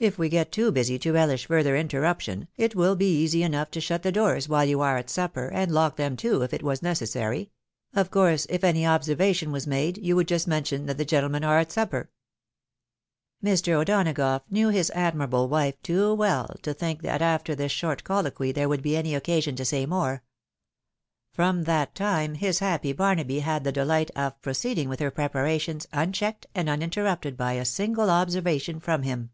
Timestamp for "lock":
5.70-5.96